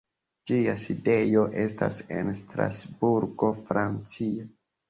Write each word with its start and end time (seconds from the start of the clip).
Ĝia 0.51 0.71
sidejo 0.83 1.43
estas 1.65 1.99
en 2.17 2.33
Strasburgo, 2.39 3.55
Francio. 3.69 4.53